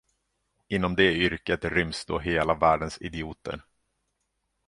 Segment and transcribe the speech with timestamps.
[0.67, 3.61] Inom det yrket ryms då hela världens idioter.